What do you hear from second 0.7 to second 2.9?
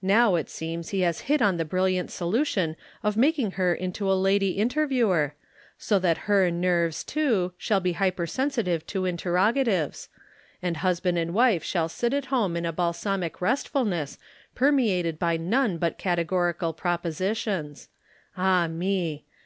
he has hit on the brilliant solution